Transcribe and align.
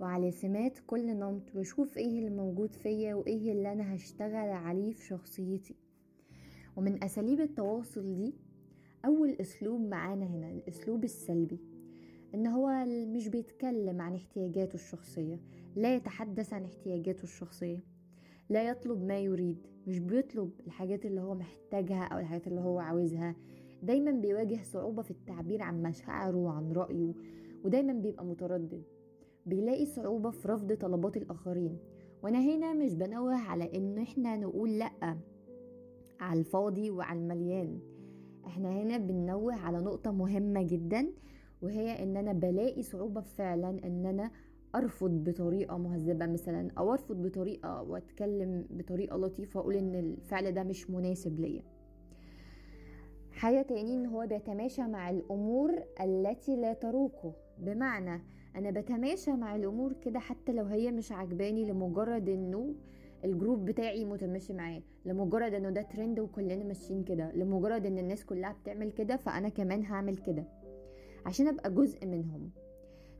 وعلى 0.00 0.30
سمات 0.30 0.78
كل 0.86 1.06
نمط 1.06 1.54
واشوف 1.54 1.98
إيه 1.98 2.18
اللي 2.18 2.30
موجود 2.30 2.74
فيا 2.74 3.14
وإيه 3.14 3.52
اللي 3.52 3.72
أنا 3.72 3.94
هشتغل 3.94 4.50
عليه 4.50 4.92
في 4.92 5.06
شخصيتي. 5.06 5.74
ومن 6.76 7.04
أساليب 7.04 7.40
التواصل 7.40 8.14
دي 8.14 8.34
أول 9.04 9.30
أسلوب 9.40 9.80
معانا 9.80 10.26
هنا 10.26 10.50
الأسلوب 10.50 11.04
السلبي. 11.04 11.58
إن 12.34 12.46
هو 12.46 12.84
مش 12.88 13.28
بيتكلم 13.28 14.00
عن 14.00 14.14
احتياجاته 14.14 14.74
الشخصية 14.74 15.40
لا 15.76 15.94
يتحدث 15.96 16.52
عن 16.52 16.64
احتياجاته 16.64 17.22
الشخصية 17.22 17.80
لا 18.50 18.68
يطلب 18.68 19.04
ما 19.04 19.18
يريد 19.18 19.66
مش 19.86 19.98
بيطلب 19.98 20.50
الحاجات 20.66 21.06
اللي 21.06 21.20
هو 21.20 21.34
محتاجها 21.34 22.04
أو 22.04 22.18
الحاجات 22.18 22.46
اللي 22.46 22.60
هو 22.60 22.78
عاوزها. 22.78 23.34
دايما 23.82 24.10
بيواجه 24.10 24.62
صعوبة 24.62 25.02
في 25.02 25.10
التعبير 25.10 25.62
عن 25.62 25.82
مشاعره 25.82 26.36
وعن 26.36 26.72
رأيه 26.72 27.12
ودايما 27.64 27.92
بيبقى 27.92 28.24
متردد. 28.24 28.82
بيلاقي 29.48 29.86
صعوبة 29.86 30.30
في 30.30 30.48
رفض 30.48 30.72
طلبات 30.72 31.16
الآخرين. 31.16 31.78
وأنا 32.22 32.38
هنا 32.40 32.74
مش 32.74 32.94
بنوه 32.94 33.34
على 33.36 33.76
إن 33.76 33.98
إحنا 33.98 34.36
نقول 34.36 34.78
لأ 34.78 35.16
على 36.20 36.40
الفاضي 36.40 36.90
وعلى 36.90 37.18
المليان. 37.18 37.78
إحنا 38.46 38.68
هنا 38.82 38.96
بننوه 38.98 39.54
على 39.54 39.78
نقطة 39.78 40.10
مهمة 40.10 40.62
جدا 40.62 41.06
وهي 41.62 42.02
إن 42.02 42.16
أنا 42.16 42.32
بلاقي 42.32 42.82
صعوبة 42.82 43.20
فعلا 43.20 43.70
إن 43.84 44.06
أنا 44.06 44.30
أرفض 44.74 45.10
بطريقة 45.10 45.78
مهذبة 45.78 46.26
مثلا 46.26 46.70
أو 46.78 46.92
أرفض 46.92 47.22
بطريقة 47.22 47.82
وأتكلم 47.82 48.64
بطريقة 48.70 49.16
لطيفة 49.16 49.60
أقول 49.60 49.74
إن 49.74 49.94
الفعل 49.94 50.52
ده 50.54 50.62
مش 50.62 50.90
مناسب 50.90 51.40
ليا. 51.40 51.62
حاجة 53.38 53.62
تاني 53.62 53.94
إن 53.94 54.06
هو 54.06 54.26
بيتماشى 54.26 54.82
مع 54.82 55.10
الأمور 55.10 55.70
التي 56.00 56.56
لا 56.56 56.72
تروقه. 56.72 57.32
بمعنى 57.58 58.22
أنا 58.56 58.70
بتماشى 58.70 59.32
مع 59.32 59.56
الأمور 59.56 59.92
كده 59.92 60.18
حتى 60.18 60.52
لو 60.52 60.64
هي 60.64 60.90
مش 60.92 61.12
عجباني 61.12 61.64
لمجرد 61.64 62.28
إنه 62.28 62.74
الجروب 63.24 63.64
بتاعي 63.64 64.04
متماشي 64.04 64.52
معاه 64.52 64.82
لمجرد 65.04 65.54
إنه 65.54 65.70
ده 65.70 65.82
ترند 65.82 66.20
وكلنا 66.20 66.64
ماشيين 66.64 67.04
كده 67.04 67.32
لمجرد 67.32 67.86
إن 67.86 67.98
الناس 67.98 68.24
كلها 68.24 68.52
بتعمل 68.52 68.90
كده 68.90 69.16
فأنا 69.16 69.48
كمان 69.48 69.84
هعمل 69.84 70.16
كده. 70.16 70.44
عشان 71.26 71.48
أبقى 71.48 71.74
جزء 71.74 72.06
منهم. 72.06 72.50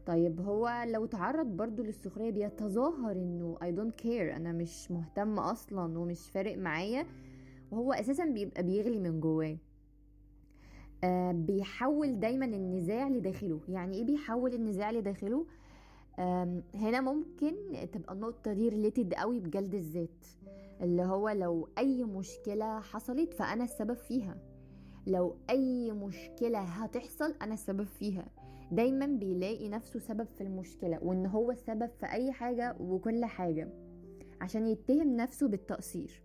طيب 0.06 0.41
هو 0.41 0.84
لو 0.89 1.06
تعرض 1.06 1.46
برضو 1.46 1.83
للسخرية 1.83 2.30
بيتظاهر 2.30 3.12
إنه 3.12 3.56
I 3.64 3.66
don't 3.66 4.05
care 4.05 4.36
أنا 4.36 4.52
مش 4.52 4.91
مهتم 4.91 5.39
أصلا 5.39 5.98
ومش 5.98 6.30
فارق 6.30 6.58
معايا 6.58 7.06
وهو 7.70 7.92
أساسا 7.92 8.24
بيبقى 8.24 8.62
بيغلي 8.62 8.98
من 8.98 9.20
جواه. 9.20 9.56
آه 11.04 11.32
بيحول 11.32 12.20
دايما 12.20 12.44
النزاع 12.44 13.08
لداخله. 13.08 13.60
يعني 13.68 13.96
إيه 13.96 14.04
بيحول 14.04 14.54
النزاع 14.54 14.91
لداخله؟ 14.91 15.46
هنا 16.74 17.00
ممكن 17.00 17.52
تبقى 17.92 18.14
النقطة 18.14 18.52
دي 18.52 18.68
ريليتد 18.68 19.14
قوي 19.14 19.40
بجلد 19.40 19.74
الذات 19.74 20.27
اللي 20.80 21.02
هو 21.02 21.28
لو 21.28 21.68
أي 21.78 22.05
مشكلة 22.05 22.80
حصلت 22.80 23.34
فأنا 23.34 23.64
السبب 23.64 23.96
فيها. 23.96 24.36
لو 25.06 25.36
أي 25.50 25.92
مشكلة 25.92 26.58
هتحصل 26.58 27.34
أنا 27.42 27.55
السبب 27.55 27.86
فيها. 27.86 28.27
دايما 28.72 29.06
بيلاقي 29.06 29.68
نفسه 29.68 30.00
سبب 30.00 30.27
في 30.27 30.40
المشكلة 30.40 30.98
وإن 31.02 31.27
هو 31.27 31.50
السبب 31.50 31.90
في 32.00 32.06
أي 32.06 32.33
حاجة 32.33 32.77
وكل 32.80 33.24
حاجة 33.24 33.68
عشان 34.40 34.66
يتهم 34.66 35.16
نفسه 35.16 35.48
بالتقصير. 35.48 36.22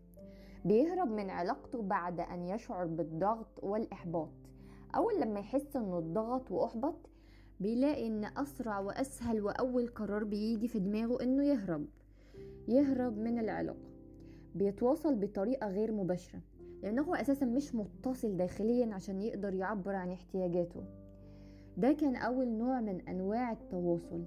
بيهرب 0.66 1.08
من 1.12 1.30
علاقته 1.30 1.82
بعد 1.82 2.20
أن 2.20 2.44
يشعر 2.46 2.86
بالضغط 2.86 3.64
والإحباط. 3.64 4.30
اول 4.96 5.22
لما 5.22 5.40
يحس 5.40 5.76
إنه 5.76 5.98
اتضغط 5.98 6.52
وأحبط 6.52 6.96
بيلاقي 7.60 8.08
إن 8.08 8.26
أسرع 8.26 8.80
وأسهل 8.80 9.42
وأول 9.42 9.88
قرار 9.88 10.24
بيجي 10.24 10.68
في 10.68 10.80
دماغه 10.80 11.24
إنه 11.24 11.44
يهرب. 11.44 11.86
يهرب 12.68 13.18
من 13.18 13.40
العلاقة. 13.40 13.90
بيتواصل 14.56 15.16
بطريقة 15.16 15.68
غير 15.68 15.92
مباشرة. 15.92 16.40
لأنه 16.84 17.22
أساسا 17.22 17.46
مش 17.46 17.76
متصل 17.76 18.38
داخليا 18.38 18.94
عشان 18.94 19.22
يقدر 19.22 19.54
يعبر 19.54 19.96
عن 19.96 20.12
احتياجاته. 20.12 20.84
ده 21.78 21.92
كان 21.92 22.16
أول 22.16 22.48
نوع 22.48 22.82
من 22.82 23.02
أنواع 23.02 23.52
التواصل. 23.52 24.24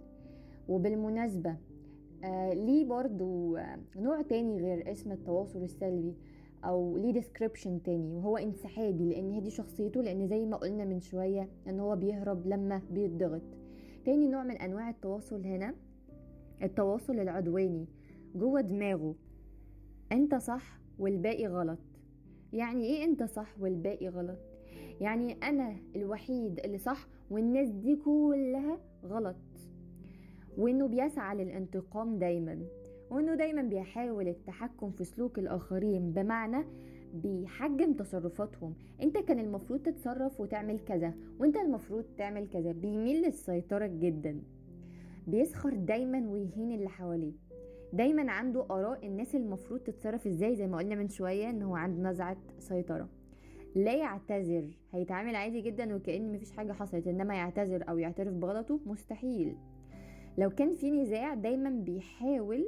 وبالمناسبة 0.69 1.57
آه 2.25 2.53
ليه 2.53 2.85
برضو 2.85 3.57
آه 3.57 3.79
نوع 3.97 4.23
تاني 4.23 4.59
غير 4.61 4.93
اسم 4.93 5.13
التواصل 5.13 5.63
السلبي. 5.63 6.15
أو 6.65 6.97
ليه 6.97 7.13
ديسكريبشن 7.13 7.83
تاني 7.83 8.15
وهو 8.15 8.37
انسحابي 8.37 9.09
لأن 9.09 9.31
هي 9.31 9.41
دي 9.41 9.51
شخصيته 9.51 10.03
لأن 10.03 10.27
زي 10.29 10.47
ما 10.47 10.57
قلنا 10.57 10.85
من 10.85 11.01
شوية 11.01 11.49
إن 11.69 11.81
هو 11.81 11.97
بيهرب 11.97 12.47
لما 12.47 12.83
بيتضغط 12.91 13.43
تاني 14.05 14.29
نوع 14.29 14.45
من 14.45 14.57
أنواع 14.57 14.91
التواصل 14.91 15.45
هنا 15.47 15.75
التواصل 16.63 17.21
العدواني 17.21 17.87
جوه 18.35 18.61
دماغه. 18.61 19.15
أنت 20.13 20.35
صح 20.35 20.79
والباقي 20.99 21.47
غلط. 21.47 21.79
يعني 22.53 22.85
إيه 22.85 23.05
أنت 23.05 23.23
صح 23.23 23.61
والباقي 23.61 24.09
غلط؟ 24.09 24.39
يعني 25.01 25.33
أنا 25.33 25.77
الوحيد 25.97 26.61
اللي 26.65 26.79
صح 26.79 27.09
والناس 27.31 27.69
دي 27.69 27.97
كلها 27.97 28.79
غلط. 29.05 29.37
وإنه 30.59 30.87
بيسعى 30.87 31.37
للانتقام 31.37 32.19
دايما. 32.19 32.59
وإنه 33.11 33.35
دايما 33.35 33.63
بيحاول 33.63 34.29
التحكم 34.29 34.91
في 34.91 35.05
سلوك 35.05 35.39
الآخرين 35.39 36.13
بمعنى 36.13 36.65
بيحجم 37.15 37.93
تصرفاتهم. 37.93 38.75
أنت 39.03 39.19
كان 39.19 39.39
المفروض 39.39 39.81
تتصرف 39.81 40.41
وتعمل 40.41 40.79
كذا 40.79 41.15
وأنت 41.39 41.57
المفروض 41.57 42.05
تعمل 42.19 42.49
كذا. 42.49 42.73
بيميل 42.73 43.23
للسيطرة 43.23 43.87
جدا. 43.87 44.43
بيسخر 45.27 45.75
دايما 45.75 46.31
ويهين 46.31 46.73
اللي 46.73 46.89
حواليه. 46.89 47.33
دايما 47.93 48.33
عنده 48.33 48.67
آراء 48.71 49.07
الناس 49.07 49.35
المفروض 49.35 49.81
تتصرف 49.81 50.27
إزاي 50.27 50.57
زي 50.57 50.67
ما 50.67 50.79
قلنا 50.79 50.95
من 50.95 51.09
شوية 51.09 51.51
إن 51.51 51.63
هو 51.63 51.75
عنده 51.75 52.11
نزعة 52.11 52.37
سيطرة. 52.59 53.09
لا 53.75 53.95
يعتذر. 53.95 54.79
هيتعامل 54.93 55.37
عادي 55.37 55.61
جدا 55.61 55.95
وكأن 55.95 56.33
مفيش 56.33 56.53
حاجة 56.53 56.73
حصلت 56.73 57.07
إنما 57.07 57.35
يعتذر 57.35 57.85
أو 57.89 57.99
يعترف 57.99 58.35
بغلطه 58.35 58.81
مستحيل. 58.87 59.57
لو 60.39 60.51
كان 60.51 60.75
في 60.75 60.91
نزاع 60.91 61.35
دايما 61.35 61.71
بيحاول 61.71 62.67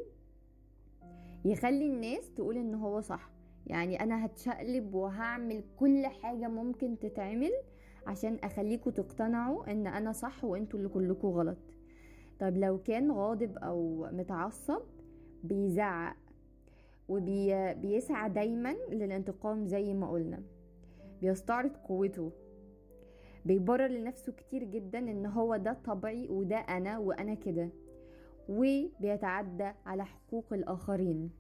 يخلي 1.49 1.87
الناس 1.87 2.35
تقول 2.35 2.57
إن 2.57 2.75
هو 2.75 3.01
صح. 3.01 3.31
يعني 3.67 4.03
أنا 4.03 4.27
هتشقلب 4.27 4.95
وهعمل 4.95 5.65
كل 5.77 6.07
حاجة 6.07 6.49
ممكن 6.49 6.99
تتعمل 6.99 7.51
عشان 8.07 8.39
أخليكوا 8.45 8.93
تقتنعوا 8.93 9.73
إن 9.73 9.87
أنا 9.87 10.13
صح 10.13 10.45
وإنتوا 10.45 10.79
اللي 10.79 10.89
كلكوا 10.89 11.33
غلط. 11.33 11.59
طب 12.41 12.57
لو 12.57 12.79
كان 12.83 13.11
غاضب 13.13 13.59
أو 13.59 14.09
متعصب 14.13 14.83
بيزعق 15.45 16.17
وبيسعى 17.09 18.31
دايما 18.31 18.75
للانتقام 18.91 19.67
زي 19.67 19.95
ما 19.95 20.11
قلنا. 20.11 20.43
بيستعرض 21.21 21.77
قوته. 21.77 22.33
بيبرر 23.45 23.87
لنفسه 23.87 24.33
كتير 24.33 24.65
جدا 24.65 24.99
إن 24.99 25.27
هو 25.27 25.57
ده 25.57 25.73
طبعي 25.85 26.29
وده 26.29 26.57
أنا 26.57 26.99
وأنا 26.99 27.35
كده. 27.35 27.69
وبيتعدى 28.49 29.71
على 29.87 30.05
حقوق 30.05 30.53
الآخرين. 30.53 31.31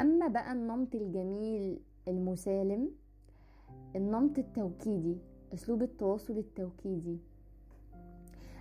أما 0.00 0.28
بقى 0.28 0.52
النمط 0.52 0.94
الجميل 0.94 1.80
المسالم 2.08 2.90
النمط 3.96 4.38
التوكيدي 4.38 5.16
أسلوب 5.54 5.82
التواصل 5.82 6.38
التوكيدي. 6.38 7.18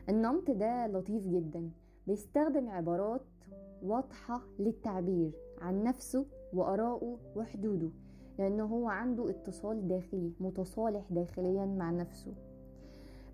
النمط 0.09 0.51
ده 0.51 0.87
لطيف 0.87 1.27
جدا 1.27 1.69
بيستخدم 2.07 2.69
عبارات 2.69 3.21
واضحة 3.83 4.41
للتعبير 4.59 5.31
عن 5.61 5.83
نفسه 5.83 6.25
وآرائه 6.53 7.17
وحدوده 7.35 7.89
لأنه 8.39 8.63
هو 8.65 8.87
عنده 8.87 9.29
اتصال 9.29 9.87
داخلي 9.87 10.31
متصالح 10.39 11.05
داخليا 11.11 11.65
مع 11.65 11.91
نفسه. 11.91 12.33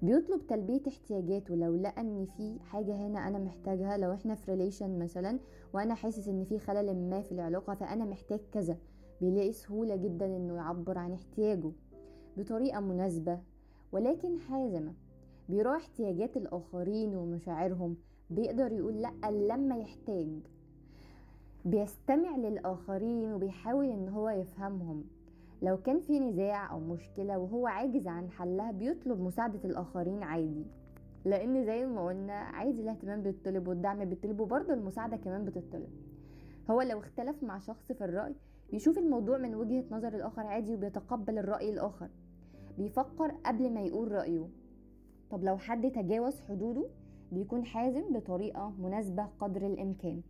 بيطلب 0.01 0.47
تلبية 0.47 0.81
احتياجاته 0.87 1.55
لو 1.55 1.75
لقى 1.75 2.01
إن 2.01 2.25
في 2.25 2.59
حاجة 2.59 2.95
هنا 2.95 3.27
أنا 3.27 3.39
محتاجها 3.39 3.97
لو 3.97 4.13
إحنا 4.13 4.35
في 4.35 4.51
ريليشن 4.51 4.99
مثلا 4.99 5.39
وأنا 5.73 5.95
حاسس 5.95 6.27
إن 6.27 6.43
في 6.43 6.59
خلل 6.59 7.09
ما 7.09 7.21
في 7.21 7.31
العلاقة 7.31 7.73
فأنا 7.75 8.05
محتاج 8.05 8.39
كذا. 8.51 8.77
بيلاقي 9.21 9.51
سهولة 9.51 9.95
جدا 9.95 10.25
إنه 10.25 10.55
يعبر 10.55 10.97
عن 10.97 11.13
احتياجه 11.13 11.71
بطريقة 12.37 12.79
مناسبة 12.79 13.39
ولكن 13.91 14.39
حازمة. 14.39 14.93
بيراعي 15.49 15.77
احتياجات 15.77 16.37
الآخرين 16.37 17.15
ومشاعرهم. 17.15 17.97
بيقدر 18.29 18.71
يقول 18.71 19.01
لأ 19.01 19.31
لما 19.31 19.77
يحتاج. 19.77 20.27
بيستمع 21.65 22.35
للآخرين 22.35 23.33
وبيحاول 23.33 23.85
إن 23.85 24.09
هو 24.09 24.29
يفهمهم. 24.29 25.03
لو 25.61 25.77
كان 25.77 25.99
في 25.99 26.19
نزاع 26.19 26.71
أو 26.71 26.79
مشكلة 26.79 27.37
وهو 27.37 27.67
عاجز 27.67 28.07
عن 28.07 28.29
حلها 28.29 28.71
بيطلب 28.71 29.19
مساعدة 29.21 29.59
الآخرين 29.65 30.23
عادي. 30.23 30.65
لأن 31.25 31.65
زي 31.65 31.85
ما 31.85 32.07
قلنا 32.07 32.33
عادي 32.33 32.81
الاهتمام 32.81 33.23
بيطلب 33.23 33.67
والدعم 33.67 34.05
بيطلب 34.05 34.39
وبرضه 34.39 34.73
المساعدة 34.73 35.17
كمان 35.17 35.45
بتطلب. 35.45 35.89
هو 36.69 36.81
لو 36.81 36.99
اختلف 36.99 37.43
مع 37.43 37.59
شخص 37.59 37.91
في 37.91 38.03
الرأي 38.03 38.35
بيشوف 38.71 38.97
الموضوع 38.97 39.37
من 39.37 39.55
وجهة 39.55 39.83
نظر 39.91 40.15
الآخر 40.15 40.41
عادي 40.41 40.75
وبيتقبل 40.75 41.37
الرأي 41.37 41.69
الآخر. 41.69 42.09
بيفكر 42.77 43.31
قبل 43.45 43.73
ما 43.73 43.81
يقول 43.81 44.11
رأيه. 44.11 44.47
طب 45.31 45.43
لو 45.43 45.57
حد 45.57 45.91
تجاوز 45.91 46.41
حدوده 46.41 46.89
بيكون 47.31 47.65
حازم 47.65 48.13
بطريقة 48.13 48.73
مناسبة 48.79 49.25
قدر 49.39 49.65
الإمكان. 49.67 50.21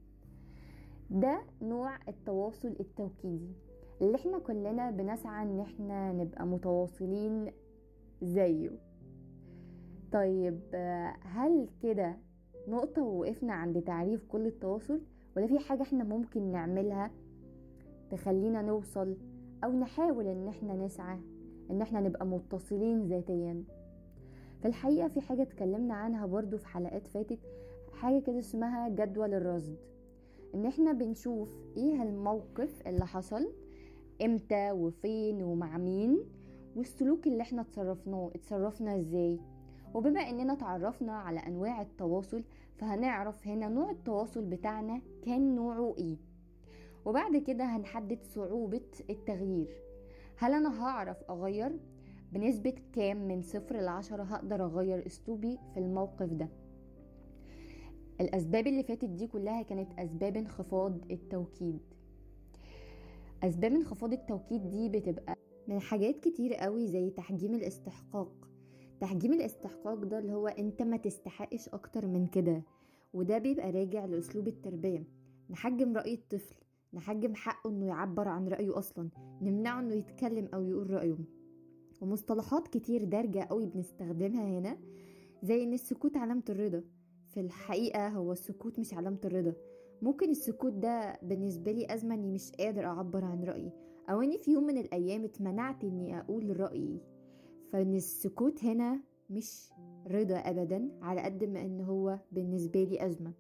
ده 1.10 1.42
نوع 1.62 1.98
التواصل 2.08 2.76
التوكيدي. 2.80 3.67
اللي 4.02 4.16
إحنا 4.16 4.40
كلنا 4.40 4.92
بنسعى 4.92 5.44
ان 5.44 5.60
إحنا 5.60 6.12
نبقى 6.12 6.46
متواصلين 6.48 7.52
زيه. 8.22 8.70
طيب 10.12 10.60
هل 11.22 11.70
كده 11.84 12.18
نقطة 12.68 13.02
ووقفنا 13.02 13.54
عند 13.54 13.82
تعريف 13.82 14.26
كل 14.26 14.46
التواصل 14.46 15.02
ولا 15.38 15.48
في 15.48 15.60
حاجة 15.60 15.82
إحنا 15.82 16.04
ممكن 16.04 16.52
نعملها 16.52 17.12
تخلينا 18.12 18.62
نوصل 18.62 19.18
أو 19.64 19.72
نحاول 19.72 20.28
إن 20.28 20.48
إحنا 20.48 20.74
نسعى 20.86 21.20
إن 21.72 21.82
إحنا 21.82 22.00
نبقى 22.00 22.26
متصلين 22.26 23.08
ذاتيا؟ 23.08 23.64
في 24.62 24.68
الحقيقة 24.68 25.08
في 25.08 25.22
حاجة 25.22 25.42
اتكلمنا 25.42 25.94
عنها 25.94 26.26
برضو 26.26 26.58
في 26.58 26.68
حلقات 26.68 27.08
فاتت 27.08 27.40
حاجة 27.94 28.20
كده 28.20 28.40
اسمها 28.40 28.90
جدول 28.90 29.34
الرصد. 29.34 29.76
إن 30.56 30.66
إحنا 30.66 30.92
بنشوف 30.92 31.58
إيه 31.78 32.04
الموقف 32.04 32.88
اللي 32.88 33.06
حصل 33.06 33.48
إمتى 34.22 34.72
وفين 34.72 35.44
ومع 35.44 35.78
مين 35.78 36.18
والسلوك 36.76 37.28
اللي 37.28 37.42
إحنا 37.42 37.62
اتصرفناه 37.62 38.32
اتصرفنا 38.36 39.00
إزاي. 39.00 39.40
وبما 39.94 40.20
اننا 40.20 40.56
تعرفنا 40.56 41.14
على 41.14 41.40
انواع 41.40 41.82
التواصل 41.82 42.44
فهنعرف 42.78 43.48
هنا 43.48 43.70
نوع 43.70 43.92
التواصل 43.92 44.46
بتاعنا 44.46 45.02
كان 45.26 45.56
نوعه 45.56 45.96
إيه. 45.98 46.18
وبعد 47.06 47.38
كده 47.38 47.64
هنحدد 47.66 48.20
صعوبة 48.24 48.82
التغيير. 49.10 49.82
هل 50.38 50.54
أنا 50.54 50.84
هعرف 50.84 51.18
أغير؟ 51.30 51.80
بنسبة 52.32 52.74
كام 52.94 53.28
من 53.28 53.42
صفر 53.42 53.76
لعشرة 53.82 54.24
هقدر 54.24 54.66
أغير 54.66 55.06
أسلوبي 55.06 55.60
في 55.74 55.80
الموقف 55.80 56.34
ده. 56.34 56.50
الأسباب 58.22 58.68
اللي 58.68 58.84
فاتت 58.84 59.06
دي 59.10 59.28
كلها 59.28 59.62
كانت 59.62 60.00
أسباب 60.00 60.38
انخفاض 60.38 61.12
التوكيد. 61.12 61.80
أسباب 63.44 63.74
انخفاض 63.74 64.14
التوكيد 64.14 64.70
دي 64.70 64.90
بتبقى 64.90 65.36
من 65.68 65.80
حاجات 65.80 66.20
كتير 66.20 66.54
قوي 66.54 66.88
زي 66.88 67.10
تحجيم 67.10 67.54
الاستحقاق. 67.56 68.48
تحجيم 69.00 69.34
الاستحقاق 69.34 70.04
ده 70.04 70.20
اللي 70.20 70.34
هو 70.34 70.48
انت 70.48 70.82
ما 70.82 70.98
تستحقش 70.98 71.70
أكتر 71.70 72.08
من 72.08 72.28
كده 72.28 72.64
وده 73.14 73.38
بيبقى 73.38 73.72
راجع 73.72 74.06
لأسلوب 74.06 74.48
التربية. 74.48 75.04
نحجم 75.50 75.98
رأي 75.98 76.14
الطفل 76.14 76.56
نحجم 76.94 77.36
حقه 77.36 77.70
إنه 77.70 77.86
يعبر 77.86 78.28
عن 78.28 78.48
رأيه 78.48 78.78
أصلا 78.78 79.10
نمنعه 79.42 79.80
إنه 79.80 79.94
يتكلم 79.94 80.48
أو 80.54 80.64
يقول 80.66 80.90
رأيه. 80.90 81.18
ومصطلحات 82.02 82.68
كتير 82.68 83.04
دارجة 83.04 83.40
قوي 83.40 83.66
بنستخدمها 83.66 84.60
هنا 84.60 84.78
زي 85.44 85.64
إن 85.64 85.74
السكوت 85.74 86.18
علامة 86.18 86.44
الرضا. 86.50 86.84
في 87.28 87.40
الحقيقة 87.40 88.08
هو 88.08 88.32
السكوت 88.32 88.80
مش 88.80 88.94
علامة 88.94 89.20
الرضا. 89.26 89.54
ممكن 90.02 90.30
السكوت 90.30 90.74
ده 90.74 91.20
بالنسبة 91.24 91.72
لي 91.72 91.94
أزمة 91.94 92.16
إني 92.16 92.32
مش 92.32 92.52
قادر 92.52 92.86
أعبر 92.86 93.26
عن 93.26 93.44
رأيي 93.44 93.72
أو 94.10 94.22
إني 94.22 94.38
في 94.38 94.52
يوم 94.52 94.64
من 94.64 94.78
الأيام 94.78 95.24
اتمنعت 95.24 95.84
إني 95.84 96.20
أقول 96.20 96.60
رأيي. 96.60 97.02
فإن 97.70 97.96
السكوت 97.96 98.64
هنا 98.64 99.00
مش 99.30 99.70
رضا 100.08 100.36
أبدا 100.36 100.90
على 101.02 101.22
قد 101.22 101.44
ما 101.44 101.62
إن 101.62 101.82
هو 101.82 102.20
بالنسبة 102.32 102.84
لي 102.84 103.06
أزمة. 103.06 103.34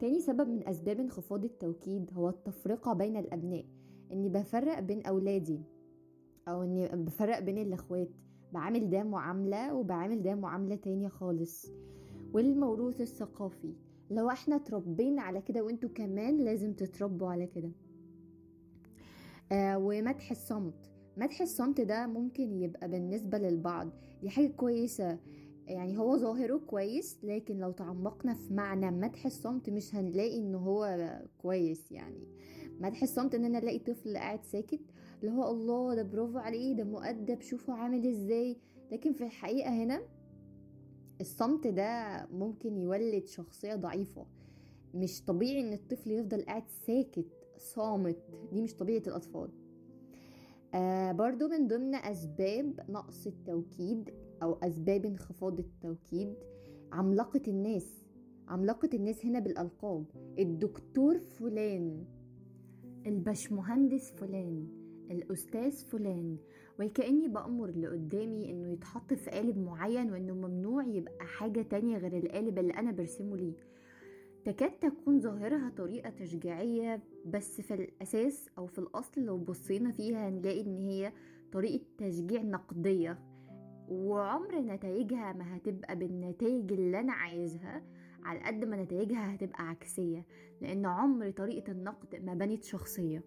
تاني 0.00 0.20
سبب 0.20 0.48
من 0.48 0.68
أسباب 0.68 1.00
انخفاض 1.00 1.44
التوكيد 1.44 2.10
هو 2.14 2.28
التفرقة 2.28 2.92
بين 2.92 3.16
الأبناء 3.16 3.64
إني 4.12 4.28
بفرق 4.28 4.80
بين 4.80 5.02
أولادي 5.06 5.60
أو 6.48 6.62
إني 6.62 6.88
بفرق 6.88 7.38
بين 7.38 7.58
الأخوات. 7.58 8.08
بعامل 8.52 8.90
ده 8.90 9.02
معاملة 9.02 9.74
وبعامل 9.74 10.22
ده 10.22 10.34
معاملة 10.34 10.76
تانية 10.76 11.08
خالص. 11.08 11.66
والموروث 12.32 13.00
الثقافي 13.00 13.74
لو 14.10 14.30
إحنا 14.30 14.56
اتربينا 14.56 15.22
على 15.22 15.40
كده 15.42 15.62
وانتوا 15.64 15.90
كمان 15.90 16.36
لازم 16.36 16.72
تتربوا 16.72 17.28
على 17.28 17.46
كده. 17.46 17.70
آه 19.52 19.78
ومدح 19.78 20.30
الصمت. 20.30 20.90
مدح 21.16 21.40
الصمت 21.40 21.80
ده 21.80 22.06
ممكن 22.06 22.52
يبقى 22.62 22.88
بالنسبة 22.88 23.38
للبعض. 23.38 23.88
دي 24.22 24.30
حاجة 24.30 24.46
كويسة. 24.46 25.18
يعني 25.66 25.98
هو 25.98 26.16
ظاهره 26.16 26.56
كويس 26.56 27.18
لكن 27.24 27.58
لو 27.58 27.70
تعمقنا 27.72 28.34
في 28.34 28.54
معنى 28.54 28.90
مدح 28.90 29.26
الصمت 29.26 29.70
مش 29.70 29.94
هنلاقي 29.94 30.38
إن 30.38 30.54
هو 30.54 31.08
كويس. 31.38 31.92
يعني 31.92 32.28
مدح 32.80 33.02
الصمت 33.02 33.34
إن 33.34 33.44
أنا 33.44 33.58
ألاقي 33.58 33.78
طفل 33.78 34.16
قاعد 34.16 34.44
ساكت 34.44 34.80
اللي 35.22 35.32
هو 35.32 35.50
الله 35.50 35.94
ده 35.94 36.02
برافو 36.02 36.38
عليه 36.38 36.76
ده 36.76 36.84
مؤدب 36.84 37.40
شوفوا 37.40 37.74
عامل 37.74 38.06
إزاي. 38.06 38.56
لكن 38.92 39.12
في 39.12 39.24
الحقيقة 39.24 39.70
هنا 39.70 40.02
الصمت 41.20 41.66
ده 41.66 42.26
ممكن 42.32 42.76
يولد 42.76 43.26
شخصية 43.26 43.74
ضعيفة. 43.74 44.26
مش 44.94 45.24
طبيعي 45.24 45.60
إن 45.60 45.72
الطفل 45.72 46.10
يفضل 46.10 46.42
قاعد 46.42 46.68
ساكت 46.86 47.26
صامت. 47.56 48.16
دي 48.52 48.62
مش 48.62 48.74
طبيعة 48.74 49.02
الأطفال. 49.06 49.50
آه 50.74 51.12
برضو 51.12 51.48
من 51.48 51.66
ضمن 51.66 51.94
أسباب 51.94 52.80
نقص 52.88 53.26
التوكيد 53.26 54.10
أو 54.42 54.54
أسباب 54.62 55.06
انخفاض 55.06 55.58
التوكيد 55.58 56.34
عملاقة 56.92 57.42
الناس. 57.48 58.04
عملاقة 58.48 58.90
الناس 58.94 59.26
هنا 59.26 59.38
بالألقاب. 59.38 60.04
الدكتور 60.38 61.18
فلان 61.18 62.04
البشمهندس 63.06 64.10
فلان 64.10 64.66
الأستاذ 65.10 65.72
فلان. 65.72 66.36
وكأني 66.80 67.28
بأمر 67.28 67.68
اللي 67.68 67.88
قدامي 67.88 68.50
إنه 68.50 68.68
يتحط 68.72 69.14
في 69.14 69.30
قالب 69.30 69.58
معين 69.58 70.12
وإنه 70.12 70.34
ممنوع 70.34 70.84
يبقى 70.84 71.26
حاجة 71.26 71.62
تانية 71.62 71.98
غير 71.98 72.16
القالب 72.16 72.58
اللي 72.58 72.72
أنا 72.74 72.90
برسمه 72.92 73.36
ليه. 73.36 73.54
تكاد 74.44 74.70
تكون 74.70 75.20
ظاهرها 75.20 75.72
طريقة 75.76 76.10
تشجيعية 76.10 77.02
بس 77.26 77.60
في 77.60 77.74
الأساس 77.74 78.48
أو 78.58 78.66
في 78.66 78.78
الأصل 78.78 79.20
لو 79.20 79.38
بصينا 79.38 79.92
فيها 79.92 80.28
هنلاقي 80.28 80.60
إن 80.60 80.76
هي 80.76 81.12
طريقة 81.52 81.84
تشجيع 81.98 82.42
نقدية. 82.42 83.18
وعمر 83.88 84.60
نتائجها 84.60 85.32
ما 85.32 85.56
هتبقى 85.56 85.96
بالنتائج 85.96 86.72
اللي 86.72 87.00
أنا 87.00 87.12
عايزها 87.12 87.82
على 88.24 88.40
قد 88.40 88.64
ما 88.64 88.82
نتائجها 88.82 89.34
هتبقى 89.34 89.68
عكسية 89.68 90.24
لأن 90.60 90.86
عمر 90.86 91.30
طريقة 91.30 91.72
النقد 91.72 92.24
ما 92.24 92.34
بنت 92.34 92.64
شخصية. 92.64 93.22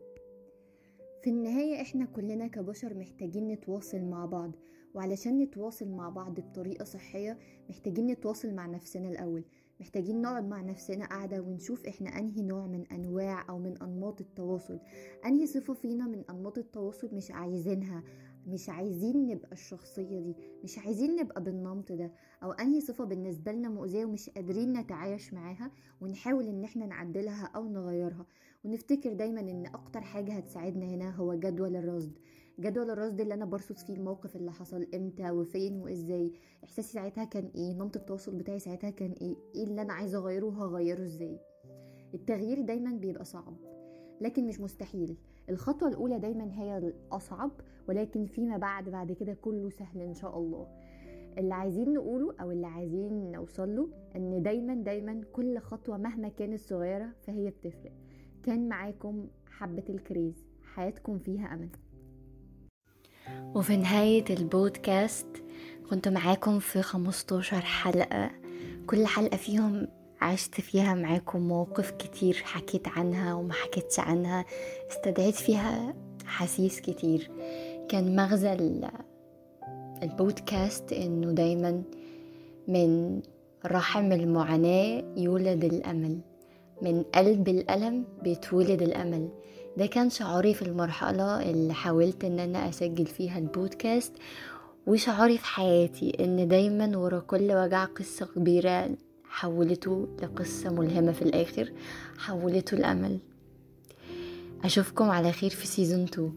في 1.23 1.29
النهاية 1.29 1.81
إحنا 1.81 2.06
كلنا 2.06 2.47
كبشر 2.47 2.94
محتاجين 2.97 3.47
نتواصل 3.47 4.01
مع 4.01 4.25
بعض 4.25 4.51
وعلشان 4.94 5.39
نتواصل 5.39 5.88
مع 5.89 6.09
بعض 6.09 6.39
بطريقة 6.39 6.85
صحية 6.85 7.38
محتاجين 7.69 8.07
نتواصل 8.07 8.53
مع 8.53 8.65
نفسنا 8.65 9.09
الأول. 9.09 9.44
محتاجين 9.79 10.21
نقعد 10.21 10.47
مع 10.47 10.62
نفسنا 10.62 11.06
قاعدة 11.06 11.41
ونشوف 11.41 11.85
إحنا 11.88 12.09
أنهي 12.09 12.41
نوع 12.41 12.68
من 12.68 12.88
أنواع 12.88 13.46
أو 13.50 13.60
من 13.60 13.81
أنماط 13.81 14.22
التواصل. 14.22 14.79
أنهي 15.25 15.46
صفة 15.48 15.74
فينا 15.74 16.07
من 16.07 16.24
أنماط 16.29 16.57
التواصل 16.57 17.15
مش 17.15 17.31
عايزينها 17.31 18.03
مش 18.48 18.69
عايزين 18.69 19.27
نبقى 19.27 19.51
الشخصية 19.51 20.19
دي 20.19 20.36
مش 20.63 20.79
عايزين 20.79 21.15
نبقى 21.15 21.43
بالنمط 21.43 21.91
ده. 21.91 22.12
أو 22.43 22.51
أنهي 22.51 22.81
صفة 22.81 23.03
بالنسبة 23.03 23.51
لنا 23.51 23.69
مؤذية 23.69 24.05
ومش 24.05 24.29
قادرين 24.29 24.74
نتعايش 24.77 25.34
معاها 25.34 25.72
ونحاول 26.01 26.48
إن 26.48 26.63
إحنا 26.63 26.86
نعدلها 26.86 27.46
أو 27.55 27.69
نغيرها. 27.69 28.25
ونفتكر 28.63 29.13
دايما 29.13 29.39
إن 29.41 29.65
أكتر 29.65 30.01
حاجة 30.01 30.34
هتساعدنا 30.34 30.86
هنا 30.86 31.10
هو 31.15 31.34
جدول 31.34 31.75
الرصد. 31.75 32.12
جدول 32.60 32.89
الرصد 32.91 33.22
اللي 33.22 33.34
أنا 33.34 33.46
برصد 33.46 33.77
فيه 33.77 33.94
الموقف 33.94 34.36
اللي 34.36 34.51
حصل 34.51 34.88
إمتى 34.96 35.32
وفين 35.32 35.82
وإزاي. 35.82 36.32
إحساسي 36.63 36.94
ساعتها 36.94 37.24
كان 37.24 37.51
إيه؟ 37.56 37.74
نمط 37.74 37.96
التواصل 37.98 38.36
بتاعي 38.36 38.60
ساعتها 38.60 38.89
كان 38.89 39.12
إيه؟ 39.12 39.36
إيه 39.56 39.63
اللي 39.63 39.82
أنا 39.82 39.94
عايزه 39.94 40.18
أغيره 40.20 40.46
وهغيره 40.46 41.03
إزاي؟ 41.03 41.39
التغيير 42.13 42.62
دايما 42.62 42.91
بيبقى 42.98 43.25
صعب 43.25 43.53
لكن 44.22 44.48
مش 44.48 44.60
مستحيل. 44.62 45.18
الخطوة 45.50 45.89
الأولى 45.89 46.20
دايما 46.20 46.62
هي 46.62 46.77
الأصعب 46.77 47.51
ولكن 47.89 48.25
فيما 48.25 48.58
بعد 48.58 48.89
بعد 48.89 49.12
كده 49.12 49.34
كله 49.34 49.70
سهل 49.70 50.01
إن 50.01 50.13
شاء 50.13 50.38
الله. 50.38 50.68
اللي 51.38 51.53
عايزين 51.53 51.94
نقوله 51.94 52.34
أو 52.41 52.51
اللي 52.51 52.68
عايزين 52.68 53.32
نوصل 53.32 53.75
له 53.75 53.89
إن 54.15 54.44
دايما 54.44 54.75
دايما 54.75 55.22
كل 55.34 55.60
خطوة 55.60 55.98
مهما 55.98 56.27
كانت 56.30 56.60
صغيرة 56.60 57.10
فهي 57.22 57.50
بتفرق. 57.50 57.91
كان 58.43 58.69
معاكم 58.69 59.27
حبة 59.51 59.83
الكريز. 59.89 60.45
حياتكم 60.75 61.19
فيها 61.19 61.53
أمل. 61.53 61.69
وفي 63.55 63.77
نهاية 63.77 64.25
البودكاست 64.29 65.27
كنت 65.89 66.07
معاكم 66.07 66.60
في 66.60 66.81
15 66.81 67.62
حلقة. 67.62 68.31
كل 68.88 69.07
حلقة 69.07 69.38
فيهم 69.38 69.88
عشت 70.21 70.62
فيها 70.62 70.93
معاكم 70.93 71.48
مواقف 71.48 71.91
كتير 71.91 72.33
حكيت 72.33 72.88
عنها 72.88 73.33
وما 73.33 73.53
حكيتش 73.53 74.00
عنها. 74.00 74.45
استدعيت 74.91 75.36
فيها 75.36 75.95
حسيس 76.25 76.81
كتير. 76.81 77.31
كان 77.89 78.15
مغزى 78.15 78.53
البودكاست 80.03 80.93
إنه 80.93 81.31
دايما 81.31 81.83
من 82.67 83.21
رحم 83.65 84.12
المعاناة 84.12 85.03
يولد 85.17 85.63
الأمل. 85.63 86.30
من 86.81 87.03
قلب 87.03 87.47
الألم 87.50 88.05
بيتولد 88.23 88.81
الأمل. 88.81 89.29
ده 89.77 89.85
كان 89.85 90.09
شعوري 90.09 90.53
في 90.53 90.61
المرحلة 90.61 91.50
اللي 91.50 91.73
حاولت 91.73 92.23
إن 92.23 92.39
أنا 92.39 92.69
أسجل 92.69 93.05
فيها 93.05 93.38
البودكاست 93.38 94.13
وشعوري 94.88 95.38
في 95.38 95.45
حياتي 95.45 96.17
إن 96.19 96.47
دايما 96.47 96.97
ورا 96.97 97.19
كل 97.19 97.51
وجع 97.51 97.85
قصة 97.85 98.25
كبيرة 98.25 98.89
حولته 99.29 100.07
لقصة 100.23 100.69
ملهمة 100.73 101.11
في 101.11 101.21
الآخر 101.21 101.71
حولته 102.17 102.77
لأمل 102.77 103.19
أشوفكم 104.63 105.09
على 105.09 105.31
خير 105.31 105.50
في 105.50 105.67
season 105.67 106.03
2 106.03 106.33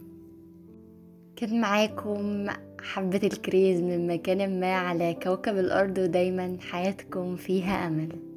كان 1.37 1.61
معاكم 1.61 2.47
حبة 2.83 3.21
الكريز 3.25 3.81
من 3.81 4.07
مكان 4.07 4.61
ما 4.61 4.75
على 4.75 5.15
كوكب 5.23 5.59
الأرض 5.59 5.99
ودايما 5.99 6.57
حياتكم 6.61 7.37
فيها 7.37 7.87
أمل. 7.87 8.34